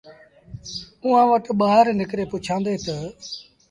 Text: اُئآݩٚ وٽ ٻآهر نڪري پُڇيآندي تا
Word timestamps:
اُئآݩٚ 1.03 1.29
وٽ 1.31 1.45
ٻآهر 1.59 1.85
نڪري 1.99 2.25
پُڇيآندي 2.31 2.75
تا 2.85 2.97